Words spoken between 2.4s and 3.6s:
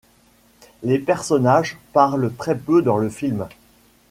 peu dans le film.